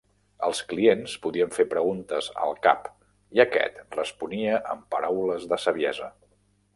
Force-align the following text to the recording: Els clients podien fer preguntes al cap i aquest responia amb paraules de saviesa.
Els 0.45 0.59
clients 0.69 1.11
podien 1.25 1.51
fer 1.57 1.65
preguntes 1.73 2.29
al 2.45 2.55
cap 2.63 2.89
i 3.39 3.41
aquest 3.45 3.77
responia 3.99 4.57
amb 4.73 4.89
paraules 4.97 5.47
de 5.53 5.61
saviesa. 5.67 6.09